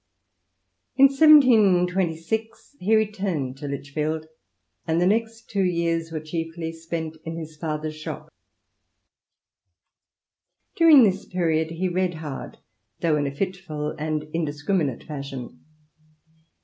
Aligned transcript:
In 0.95 1.09
1726 1.09 2.75
he 2.79 2.95
returned 2.95 3.55
to 3.57 3.67
Lichfield, 3.67 4.25
and 4.87 4.99
the 4.99 5.05
next 5.05 5.47
two 5.47 5.61
years 5.61 6.11
were 6.11 6.19
chiefly 6.19 6.71
spent 6.73 7.17
in 7.23 7.35
his 7.37 7.55
father's 7.55 7.95
shop. 7.95 8.33
During 10.75 11.03
this 11.03 11.25
period 11.25 11.69
he 11.69 11.87
read 11.87 12.15
hard, 12.15 12.57
though 13.01 13.15
in 13.15 13.27
a 13.27 13.31
fitful 13.35 13.91
and 13.91 14.23
indiscriminate 14.33 15.03
fashion. 15.03 15.59